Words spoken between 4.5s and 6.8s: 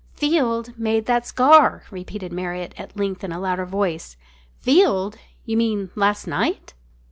"Field! You mean last night?"